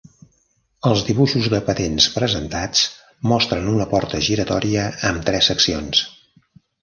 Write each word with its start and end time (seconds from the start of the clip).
Els 0.91 1.01
dibuixos 1.09 1.49
de 1.53 1.59
patents 1.67 2.07
presentats 2.15 2.81
mostren 3.33 3.69
una 3.73 3.87
porta 3.93 4.21
giratòria 4.29 4.87
amb 5.11 5.27
tres 5.31 5.51
seccions. 5.53 6.03